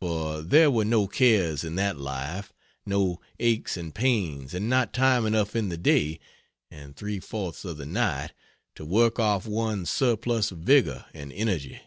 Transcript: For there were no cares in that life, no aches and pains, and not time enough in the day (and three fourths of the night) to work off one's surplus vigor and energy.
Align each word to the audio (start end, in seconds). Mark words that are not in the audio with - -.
For 0.00 0.42
there 0.42 0.68
were 0.68 0.84
no 0.84 1.06
cares 1.06 1.62
in 1.62 1.76
that 1.76 1.96
life, 1.96 2.52
no 2.84 3.20
aches 3.38 3.76
and 3.76 3.94
pains, 3.94 4.52
and 4.52 4.68
not 4.68 4.92
time 4.92 5.24
enough 5.24 5.54
in 5.54 5.68
the 5.68 5.76
day 5.76 6.18
(and 6.72 6.96
three 6.96 7.20
fourths 7.20 7.64
of 7.64 7.76
the 7.76 7.86
night) 7.86 8.32
to 8.74 8.84
work 8.84 9.20
off 9.20 9.46
one's 9.46 9.88
surplus 9.88 10.50
vigor 10.50 11.04
and 11.14 11.32
energy. 11.32 11.80